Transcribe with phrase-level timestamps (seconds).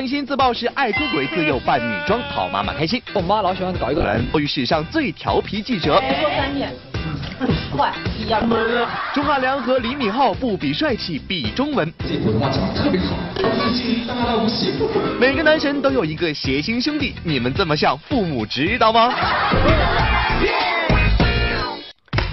[0.00, 3.02] 张艺兴自曝是爱出轨，自幼扮女装讨妈妈开心。
[3.12, 6.00] 我妈老喜欢搞一个人，于史上最调皮记者。
[6.00, 6.72] 说三遍。
[7.76, 8.42] 快，一样。
[9.12, 11.92] 钟汉良和李敏镐不比帅气，比中文。
[12.24, 13.14] 普通话讲的特别好。
[15.20, 19.12] 每个男神都有一个谐星兄弟，你们这么像，父母知道吗？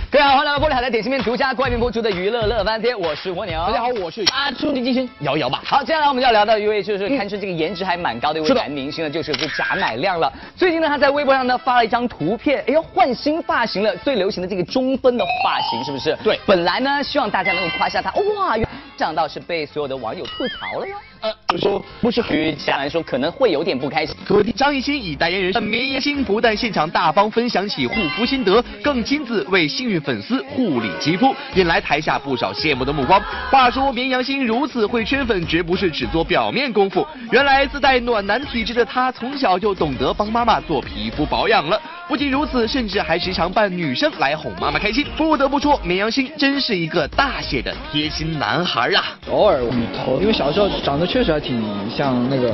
[0.10, 3.60] 各位好，欢迎来到玻璃海的点心面独家冠名播出的娱乐乐翻天，我是蜗牛。
[3.68, 5.62] 大家好，我是啊，兄弟继续摇一摇吧。
[5.66, 10.32] 好，接下来我们要聊到一位就是堪称这个颜值还蛮高的一位男明星呢，就是这贾乃亮了。
[10.56, 16.18] 最近呢，他在微博上呢发了一张图片，哎呦，换新发型了，最流行的这个中分的发型是不是？
[16.24, 18.56] 对，本来呢希望大家能够夸下他，哇，
[18.98, 20.96] 没想到是被所有的网友吐槽了呀。
[21.22, 24.16] 呃，就说不是于贾来说可能会有点不开心。
[24.56, 33.22] 张艺兴以代言人绵延兴不但现场大方分享起护肤心得，更亲自为幸运粉丝护理肌肤，引来台下不少羡慕的目光。
[33.52, 37.06] 话说绵羊星如此会圈粉，绝不是只做表面功夫。
[37.32, 41.80] 原来自带暖男体质的他，从小就懂得帮妈妈做皮肤保养了。
[42.08, 45.06] 不仅如此，甚至还时常扮女生来哄妈妈开心。
[45.18, 49.04] 不得不说，绵羊星真是一个大写的贴心男孩啊！
[49.32, 52.52] 偶尔女头，因为小时候长得确实还挺像那个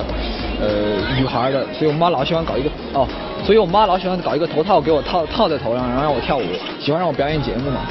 [0.61, 0.67] 呃
[1.17, 3.07] 女孩的，所以我妈老喜欢搞一个哦，
[3.45, 6.43] 所以我妈老喜欢搞一个头套给我套套在头上，然后让我跳舞，
[6.79, 7.81] 喜欢让我表演节目嘛。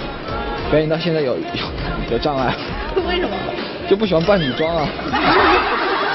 [0.70, 1.42] 表演到现在有有
[2.12, 2.54] 有障碍。
[3.06, 3.36] 为什么？
[3.90, 4.88] 就不喜欢扮女装啊。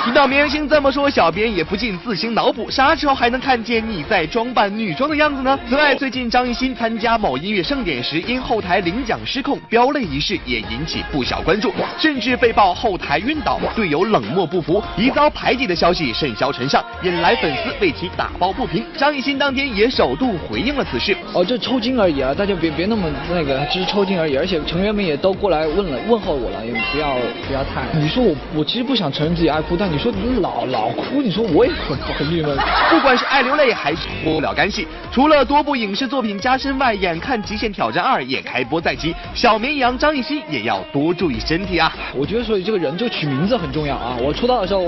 [0.08, 5.59] 听到明星这么说，小编也不禁自行脑补，啥时候还能看见你在装扮女装的样子呢？
[5.67, 18.86] 此外，最近张艺兴参加某音乐盛典时，因后台领奖失控飙泪一事也引起不小关注，甚至被曝后台晕倒，队友冷漠不服，疑遭排挤的消息甚嚣尘上，引来粉丝为其打抱不平。
[18.95, 21.14] 张艺兴当天也首度回应了此事。
[21.33, 27.15] 哦，这抽筋而已啊，大家别别那么那个，只是抽筋而已，而且成员们也都过来问了问候我了，也不要
[27.45, 27.83] 不要太。
[27.99, 29.96] 你说我我其实不想承认自己爱哭，但你。
[29.97, 32.55] 你说你老老哭，你说我也很很郁闷。
[32.87, 41.91] 不管是爱流泪还是脱不了干系，除了多部影视作品加身外，眼看《极限挑战二》也开播在即，小绵羊张艺兴也要多注意身体啊！
[42.15, 44.15] 我觉得，所以这个人就取名字很重要啊！
[44.21, 44.83] 我出道的时候，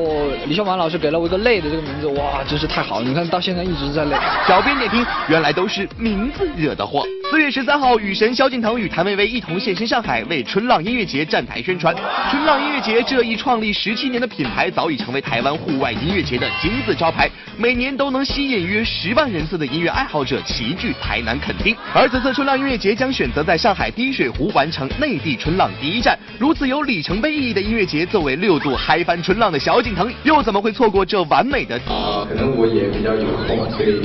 [0.45, 3.07] 李小满老师给了我一个“泪”的这个名字，哇，真是太好了！
[3.07, 4.15] 你看到现在一直在泪。
[4.47, 7.03] 小编点评：原来都是名字惹的祸。
[7.31, 11.95] 四月十三号，雨神萧敬腾与谭维维一同现身上海，为春浪音乐节站台宣传。
[12.29, 14.98] 春浪音乐节这一创立十七年的品牌，早已。
[14.99, 21.75] 成为台湾户外音乐节的金字招牌，每年都能吸引约十万人次的音乐爱好者齐聚台南垦丁。
[21.93, 31.75] 而此次春浪音乐节将选择在上海滴水湖完成内地春浪第一站，如此有里程碑意义的音乐节，作为六度嗨翻春浪的小景腾，又怎么会错过这完美的？
[31.87, 34.01] 啊，可能我也比较有空，所以。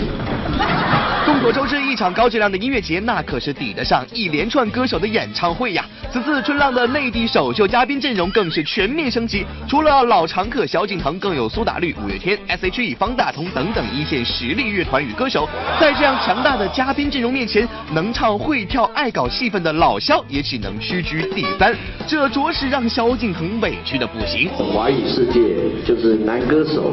[1.24, 5.84] 众所周知，一场高质量的音乐节，那可是抵得上一连串歌手的演唱会呀。
[6.12, 15.48] 此次春浪的内地首秀嘉宾阵容更是全面升级，除了老常客萧敬腾，更有苏打绿、五月天、S.H.E、方大同等等一线实力乐团与歌手。
[15.80, 21.74] 在这样强大的嘉宾阵容面前，能唱会跳、爱搞戏份的老萧也只能屈居第三，
[22.06, 24.50] 这着实让萧敬腾委屈的不行。
[24.50, 25.40] 华语世界
[25.86, 26.92] 就是男歌手，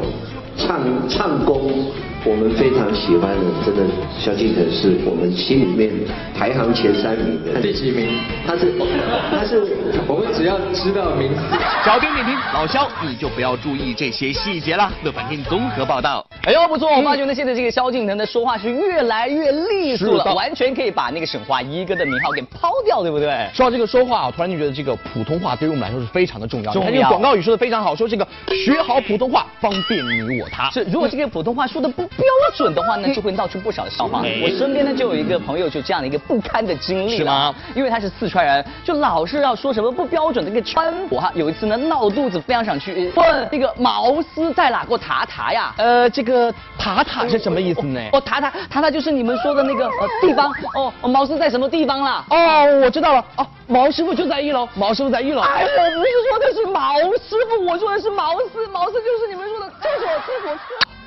[0.56, 1.92] 唱唱功。
[2.24, 3.82] 我们非常喜欢的，真的
[4.16, 5.90] 萧敬腾是我们心里面
[6.38, 7.60] 排行前三名的。
[7.60, 8.06] 第几名？
[8.46, 8.72] 他是
[9.30, 9.66] 他是，
[10.06, 11.42] 我们只要知道名字。
[11.84, 14.88] 小编点评：老萧，你就不要注意这些细节了。
[15.02, 16.24] 乐翻天综合报道。
[16.44, 23.48] 哎呦，不错，我发觉呢，现在这个萧敬腾的说话是越来越利索了，完全可以把那个沈华一哥的名号给抛掉，对不对？
[23.54, 26.72] 说到这个说话，我突然就觉得这个普通话对于我们来说是非常的重要。
[26.72, 26.90] 重要。
[26.90, 28.26] 这个广告语说的非常好，说这个
[28.66, 30.68] 学好普通话，方便你我他。
[30.70, 32.02] 是，如果这个普通话说的不。
[32.22, 32.26] 标
[32.56, 34.22] 准的话呢，就会闹出不少的笑话。
[34.42, 37.54] 我身边呢就有一个朋友，就这样的一个不堪的经历是吗？
[37.74, 41.30] 因为他是四川人，就老是要说什么不标准的一个川普哈。
[41.34, 45.74] 有一次呢闹肚子，非常想去问那个毛丝在哪个塔塔呀？
[45.78, 46.31] 呃，这个
[46.78, 48.00] 塔塔是什么意思呢？
[48.12, 50.92] 哦，塔塔塔塔就是你们说的那个呃地方哦。
[51.08, 52.24] 毛师在什么地方了？
[52.30, 53.24] 哦，我知道了。
[53.36, 54.68] 哦，毛师傅就在一楼。
[54.74, 55.42] 毛师傅在一楼。
[55.42, 58.66] 哎，我不是说的是毛师傅，我说的是毛师。
[58.72, 60.60] 毛师就是你们说的厕所厕所厕。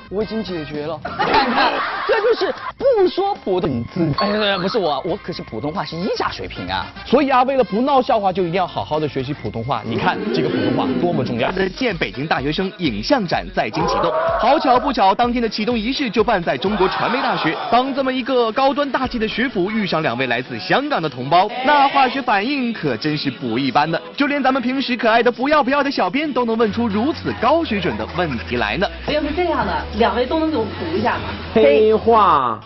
[0.09, 1.73] 我已经解决了，看看，
[2.07, 4.07] 这就是不说普通字。
[4.19, 6.85] 哎，不是我，我可是普通话是一甲水平啊。
[7.05, 9.81] 所以啊，为了不闹笑话，就一定要好好的学习普通话。
[9.83, 11.51] 你看这个普通话多么重要。
[11.75, 17.57] 建北京大学生影像展在京启动，好巧不巧，当天的启动仪式就办在中国传媒大学。
[17.71, 23.99] 当这么一个高端大气的学府遇上两位来自香港的同胞，那化学反应可真是不一般的。
[24.15, 28.87] 就连咱们平时可爱的不要不要的小编，都能问出如此高水准的问题来呢。
[29.07, 29.73] 要是这样的。
[29.97, 31.23] 两位都能给我读一下吗？
[31.53, 32.59] 黑化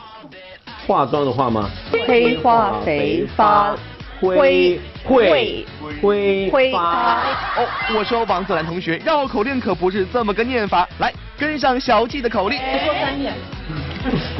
[0.87, 1.69] 化妆的话吗？
[2.07, 3.75] 黑化肥发
[4.19, 5.65] 灰会
[6.01, 7.21] 挥发。
[7.57, 10.87] 哦，我说王子兰同学，绕口令可不是这么个念法。
[10.99, 12.57] 来，跟上小纪的口令。
[12.57, 13.33] 说三遍，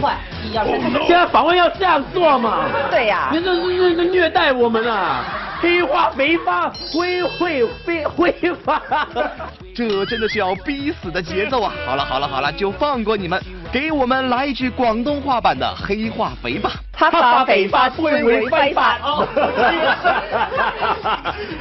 [0.01, 0.81] 快，一二三。
[1.05, 2.65] 现在访问要这样做嘛？
[2.89, 5.23] 对呀你这是这虐待我们啊！
[5.61, 8.31] 黑化肥发，灰会飞挥
[8.63, 8.81] 发。
[9.75, 11.73] 这真的是要逼死的节奏啊！
[11.85, 13.41] 好了好了好了，就放过你们，
[13.71, 16.71] 给我们来一句广东话版的黑化肥吧。
[16.99, 18.97] 他发肥发，灰为非法。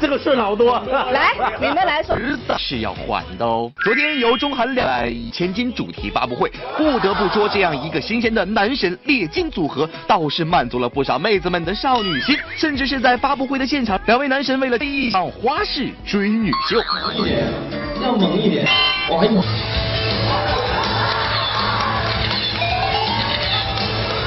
[0.01, 0.83] 这个顺好多。
[1.13, 2.17] 来，你们来说。
[2.17, 3.71] 日子是要还的哦。
[3.85, 4.89] 昨天由中韩两
[5.31, 12.37] 千金主题发布会，不得不说，这样一个新鲜的男神列金组合，倒是满足了不少妹子们的少女心。
[12.57, 16.81] 甚至是在发布会的现场，两位男神为了第一场花式追女秀，
[17.15, 17.47] 一点，
[18.03, 18.67] 要猛一点。
[19.11, 19.21] 哇。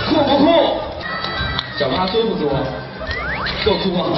[0.08, 0.71] 酷不酷？
[1.78, 2.50] 脚趴多不多？
[3.66, 4.18] 够酷吗？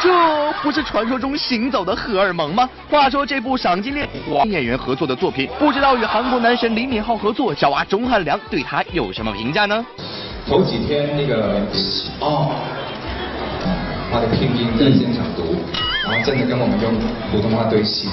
[0.00, 0.10] 这
[0.62, 2.68] 不是传说中行走的荷尔蒙吗？
[2.88, 9.84] 话说这部赏金猎华演员合作的作品，不知道与韩国男神李敏镐合作，小娃钟汉良对他有什么评价呢？
[10.48, 11.60] 头几天那个
[12.20, 12.50] 哦，
[14.12, 15.56] 他的拼音在现场读，
[16.04, 16.92] 然后真的跟我们用
[17.30, 18.08] 普通话对戏，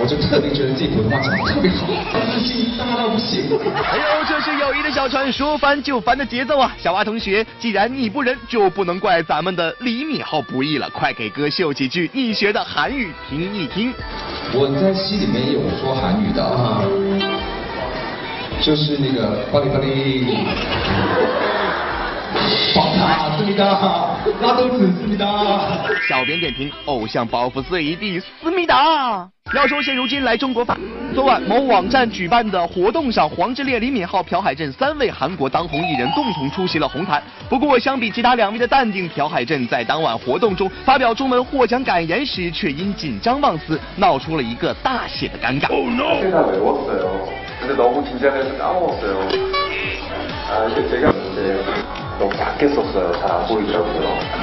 [0.00, 1.86] 我就特别觉得自己普通话讲得特别好，
[2.34, 3.46] 自信大到不行。
[3.54, 4.41] 哎呦，这是
[4.72, 6.74] 友谊的小船说翻就翻的节奏啊！
[6.78, 13.92] 小蛙同学，既然你不仁，就不能怪咱们的李敏镐不义了，快给哥秀几句你学的韩语听一听。
[14.54, 16.82] 我在戏里面有说韩语的啊，
[18.62, 20.38] 就是那个巴里巴里，
[22.74, 25.84] 宝塔思密达，拉肚子思密达。
[26.08, 29.28] 小编点评：偶像包袱碎一地，思密达。
[29.54, 30.78] 要说现如今来中国吧，
[31.14, 37.22] 昨晚某网站举办的活动上，黄致列、李敏镐、朴海镇三位韩国当红艺人共同出席了红毯。
[37.50, 45.68] 不过相比其他两位的淡定，朴海镇在当晚活动中发表中文获奖感言时，却因紧张忘词，闹出了一个大写的尴尬。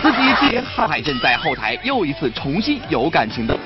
[0.04, 3.58] 自己是朴海镇在后台又一次重新有感情的。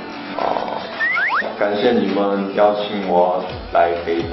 [1.64, 4.26] 어, 感谢你们邀请我来给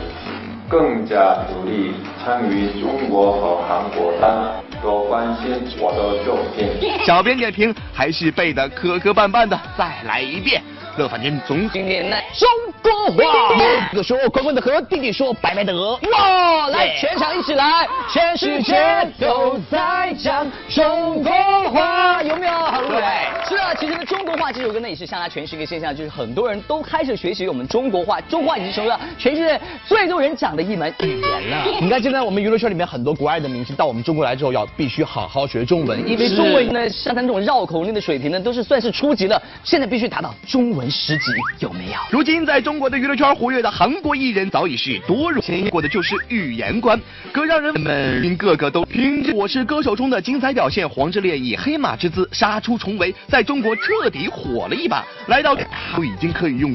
[0.68, 6.90] 更加努力参与中国和韩国的，多关心我的作品。
[7.04, 10.60] 小编点评还是背的磕磕绊绊的，再来一遍。
[10.98, 12.48] 乐翻天总今天来中
[12.82, 13.54] 国话，
[13.92, 15.92] 哥哥说滚滚的河，弟弟说白白的鹅。
[16.12, 21.32] 哇，来全场一起来，全世界都在讲中国
[21.70, 22.52] 话，有没有？
[22.88, 23.00] 对，
[23.48, 31.66] 是啊，其实呢，中国话这首歌呢也是向它诠释一个现象，就是很多人都开始学习我们中国话，中国话已经成为了全世界最多人讲的一门语言了。
[31.82, 41.24] 你看现在我们娱乐圈里面很多国外的明星到我们中国来之后，要必须好好学中文，因为中文呢，像他这种绕口令的水平呢，都是算是初级了，现在必须达到中文十级，
[41.58, 41.98] 有没有？
[42.10, 47.00] 如今在中国的娱乐圈活跃的韩国艺人早已是多如牵过的就是语言关，
[47.32, 56.70] 可让人们个个都凭着《我是歌手》中的精彩表现，黄致列以黑马之姿杀出重围，在中国彻底火了一把，来到都已经可以用。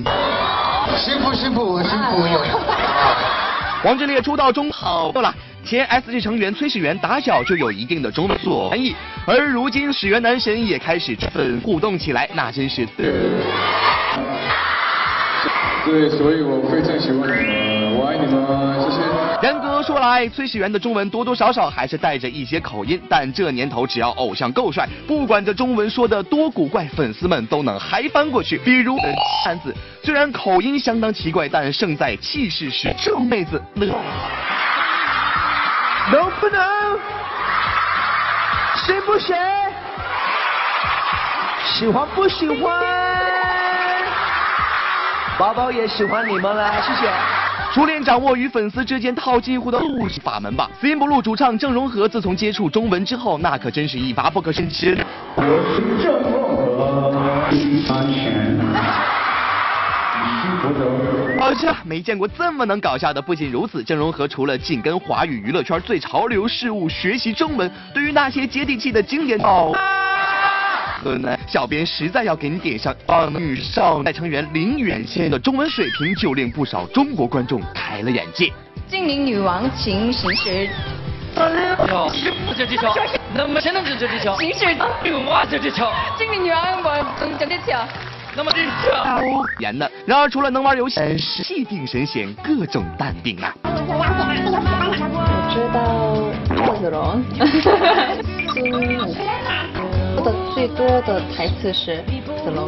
[0.98, 2.42] 辛苦辛苦辛苦有。
[3.84, 5.34] 王志烈出道中好了，
[5.64, 8.96] 前 S.G 成员崔始源打小就有一定的中文所翻译，
[9.28, 12.86] 而如今始源男神也开始粉互动起来，那真是。
[15.86, 19.02] 对，所以我非常喜欢你们，我爱你们，谢谢。
[19.48, 28.58] 严格说来，崔始源的中文多多少少还是带着一些口音，但这年头只要偶像够帅，不管这中文说的多古怪，粉丝们都能嗨翻过去。
[28.58, 28.98] 比如
[29.44, 29.74] 三子，
[30.04, 33.88] 虽然口音相当奇怪，但胜在气势是这妹子乐。
[36.12, 36.62] 能不能？
[38.76, 39.36] 行不行？
[41.64, 42.84] 喜欢不喜欢？
[45.38, 47.12] 宝宝也喜欢你们了，谢谢。
[47.74, 50.70] 熟练掌握与粉丝之间套近乎的路法门吧。
[50.82, 54.98] Slim Blue 主唱郑容和自从接触中文之后，那可真是一发不可收拾。
[61.38, 63.22] 好像没见过这么能搞笑的。
[63.22, 69.74] 不仅如此，郑容和除了紧跟华语娱乐圈最潮流事物学习中文，对于那些接地气的经典哦。
[71.06, 73.30] 河南小编实在要给你点上啊！
[73.32, 78.52] 女少代成员林远宪的中文水平，就令不少中国观众开了眼界。
[78.88, 80.68] 精灵女王秦行使。
[82.58, 82.92] 这技巧，
[83.36, 84.36] 那么谁能指这技巧？
[84.38, 84.66] 行使
[85.30, 87.88] 哇，这技巧，精灵女王我能这技巧。
[88.36, 89.22] 那么这巧，
[89.60, 89.92] 严的。
[90.08, 93.54] 然而除了能玩游戏，气定神闲，各种淡定啊。
[93.64, 94.02] 我
[95.54, 97.22] 知道子龙，
[98.54, 99.14] 孙悟空
[100.26, 102.04] 的最多的台词是
[102.44, 102.68] 子龙，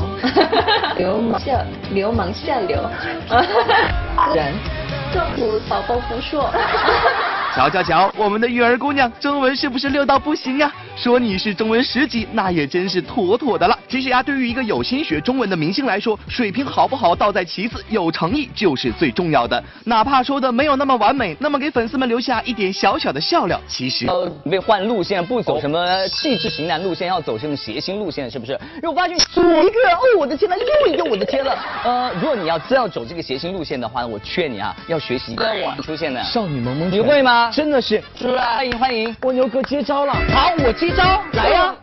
[0.98, 2.78] 流氓下流氓下流，
[4.34, 4.54] 人。
[5.12, 6.52] 祝福宝宝不硕。
[7.56, 10.72] 瞧瞧瞧，我们的玉儿姑娘中文是不是溜到不行呀？
[10.98, 13.78] 说你是中文十级，那也真是妥妥的了。
[13.88, 19.64] 其实呀，对于一个有心学中文的明星来说，水平好不好倒在其次，有诚意就是最重要的。
[19.84, 28.60] 哪怕说的没有那么完美，那么给粉丝们留下一点小小的笑料，其实呃，被换路线，不走什么气质型男路线，要走这种谐星路线，是不是？
[28.82, 31.56] 如果发现左一个，哦，我的天呐，右一个，我的天了。
[31.84, 37.52] 呃，如果你要真要走这个谐星路线的话，我劝你啊，要学习在网出现的少女萌萌，你会吗？
[37.54, 38.36] 真的是，是？
[38.36, 40.14] 欢迎欢迎，蜗牛哥接招了。
[40.34, 41.77] 好，我接招，来呀。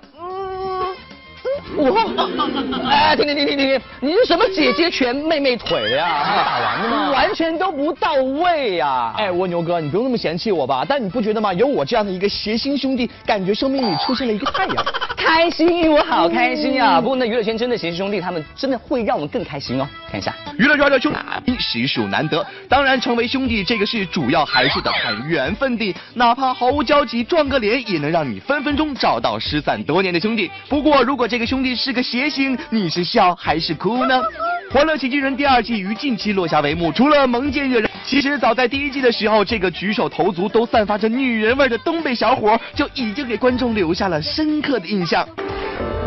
[1.76, 3.80] 我， 哎，停停停停停停！
[4.00, 6.44] 你是什么姐姐拳、妹妹腿的呀？
[6.44, 7.10] 打完的吗？
[7.14, 9.12] 完全都不到位呀！
[9.16, 10.84] 哎，蜗牛哥，你不用那么嫌弃我吧？
[10.88, 11.52] 但你不觉得吗？
[11.54, 14.84] 有我这样的一个谐星兄弟，感觉生命里出现了一个太阳。
[15.16, 17.00] 开心，我好开心啊！
[17.00, 19.88] 不过那娱乐圈真的谐星兄弟，他们真的会让我们更开心哦。
[20.10, 21.12] 看一下，娱乐圈的兄
[21.46, 25.94] 弟实属难得，当然成为兄弟这个事，主要还是得看缘分的。
[26.12, 30.50] 哪怕毫无交集，撞个脸也能让你分分钟找到失散多年的兄弟。
[30.68, 34.20] 不过，如果这个兄弟是个谐星，你是笑还是哭呢？
[34.76, 45.24] 《欢乐喜剧人》第二季于近期落下帷幕，除了萌见惹人，其实早在第一季的时候，这个举手投足都散发着女人味的东北小伙就已经给观众留下了深刻的印象。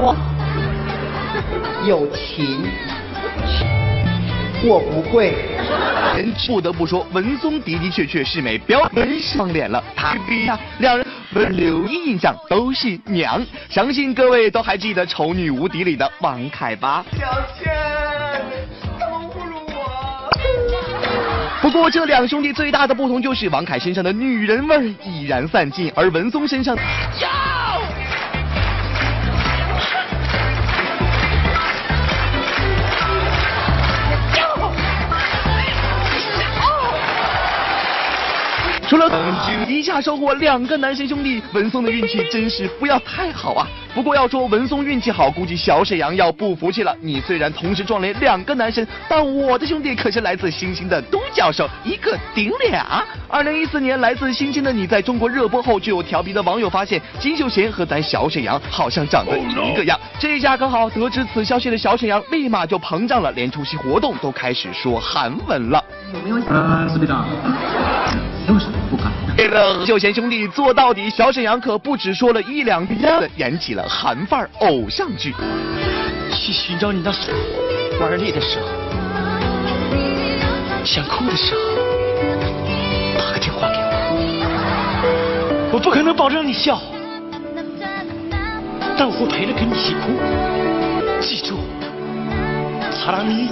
[0.02, 0.14] 哇，
[1.88, 2.66] 有情，
[4.66, 5.34] 我不会。
[6.18, 9.82] 人不得不说，文松的的确确是美，表演上脸了。
[9.96, 11.07] 他呀，两人
[11.46, 17.06] 留意印象都是娘，相信各位都还记得《丑女无敌》里的王凯吧？
[17.17, 17.20] 小
[17.58, 17.74] 倩，
[19.00, 20.29] 他们侮辱我。
[21.62, 26.77] 不过这两兄弟最大的不同就是王凯身上的女人味已然散尽，而文松身上。
[38.88, 39.10] 除了
[39.67, 43.67] 一下收获两个男神兄弟，文松的运气真是不要太好啊！
[43.98, 46.96] 不过要说文松运气好，估计小沈阳要不服气了。
[47.01, 53.04] 你虽然同时撞脸两个男神，但我的兄弟可是来自星星的都教授，一个顶俩。
[53.27, 60.00] 二零一四年，来自星星的你在中国热播后，就有调皮的网友发现金秀贤和咱小沈阳好像长得一个样。
[60.20, 65.84] 这下可好得知此消息的小沈阳立马就膨胀了，连出席活动都开始说韩文了。
[66.13, 66.36] 有没有？
[66.48, 67.27] 呃，司队长。
[68.48, 69.12] 有什么不敢？
[69.86, 72.96] 秀贤兄弟做到底，小沈阳可不止说了一两句，
[73.36, 75.34] 演起了韩范偶像剧。
[76.39, 77.12] 去寻找你那，
[78.00, 78.67] 玩累的时候，
[80.86, 81.60] 想哭的时候，
[83.17, 85.70] 打个电话给我。
[85.74, 86.79] 我不可能保证你笑，
[88.98, 90.12] 但我会陪着跟你一起哭。
[91.20, 91.58] 记住，
[92.91, 93.50] 萨拉米。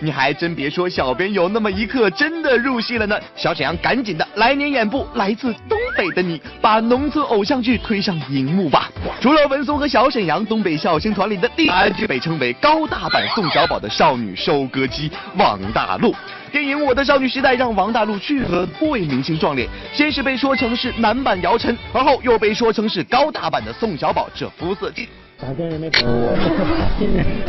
[0.00, 3.18] 你还真别说，小编有那么一刻真的入戏了呢。
[3.34, 8.90] 小沈阳赶紧的来年演部《来自东北的你》，把农村偶像剧推上荧幕吧。
[9.20, 16.14] 除了文松和小沈阳，东北笑星团里的第二句被称为高大版宋小宝的少女收割机王大陆。
[16.52, 24.92] 电影《我的少女时代》让王大陆去和多位明星撞脸，先是被说成是男版姚晨，而后又被说成是高大版的宋小宝，这肤色。
[25.40, 26.34] 咱跟人没说过，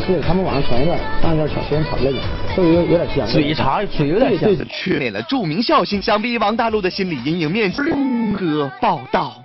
[0.05, 2.19] 是他们网上传的，当然小学生吵那个，
[2.55, 7.81] 都有有点像，嘴茶嘴有点像，缺脸了著名笑星，想必王大陆的心理阴影面积。
[7.81, 9.41] 如何报道？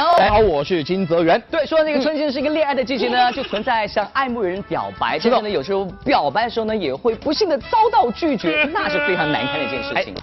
[0.00, 1.38] 好，我是金泽源。
[1.50, 10.14] 对，说那个春天是一个恋爱的季节呢，就存在向爱慕的人表白，但是呢，有时候表白的时候呢，也会不幸的遭到拒绝，那是非常难堪的一件事情。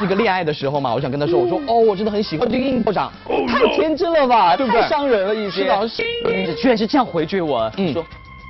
[0.00, 3.12] 那个恋爱的时候嘛，我想跟他说，我说哦，我真的很喜欢这个应部长，
[3.48, 4.56] 太天真了吧？
[4.56, 5.68] 太伤人了一些。
[5.88, 8.06] 是你居然是这样回绝我，说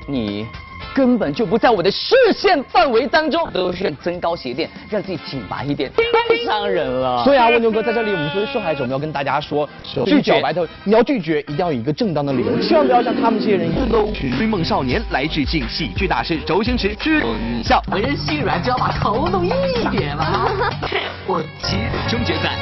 [0.06, 0.46] 你。
[0.94, 7.22] 根本就不在我的视线范围当中，都是增高鞋垫，让自己挺拔一点， 太伤人了。
[7.24, 9.68] 所以啊，蜗牛哥在这里，我们作为受害者，我们要跟大家说，
[10.04, 13.88] 拒绝表白头，你要拒绝，一定要有一个正当的理由，千万不要像他们这些人一样。
[14.36, 17.22] 追梦少年来致敬喜剧大师周星驰，知
[17.62, 17.82] 笑。
[17.92, 20.48] 为人心软，就要把头弄硬一点嘛。
[21.26, 21.76] 我七
[22.08, 22.56] 终决赛，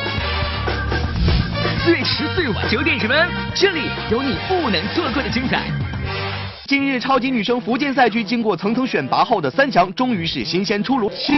[1.85, 5.63] 最迟最晚九点十分，这里有你不能错过的精彩。
[6.67, 11.09] 今日超级女生福建赛区经过层层选拔后的三强，终于是新鲜出炉。
[11.15, 11.37] 新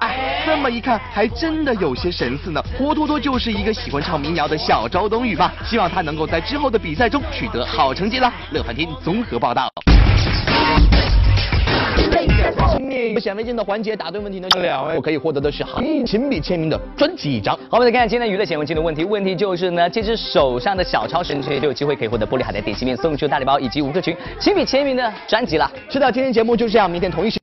[0.00, 5.52] 哎，这么一看，还真的有些神似呢，活脱脱就是一个喜欢唱民谣的小周冬雨吧。
[5.62, 8.32] 希望他能够在之后的比赛中取得好成绩啦。
[8.50, 9.70] 乐翻天综合报道。
[13.20, 17.54] 显微镜的环节答对问题呢，有两位我可以获得的是行业亲笔签名的专辑一张。
[17.70, 25.70] 好，我们来看看今天娱乐显微镜的问题，问题就是呢，这只手上的小超神锤就有机会可以获得玻璃海的点心面送出大礼包以及吴克群亲笔签名的专辑了。
[25.88, 27.32] 是的，今天节目就这样，明天同一时。